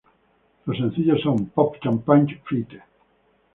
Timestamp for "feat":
2.49-2.69